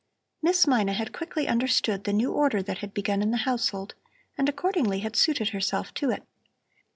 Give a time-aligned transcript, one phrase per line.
[0.41, 3.93] Miss Mina had quickly understood the new order that had begun in the household
[4.35, 6.23] and accordingly had suited herself to it.